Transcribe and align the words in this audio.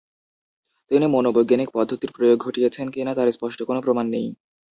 তিনি 0.91 1.05
মনোবৈজ্ঞানিক 1.07 1.69
পদ্ধতির 1.73 2.11
প্রয়োগ 2.15 2.37
ঘটিয়েছেন 2.39 2.85
কিনা 2.89 3.11
তার 3.15 3.27
স্পষ্ট 3.31 3.59
কোনো 3.63 3.79
প্রমাণ 3.81 4.05
নেই। 4.09 4.27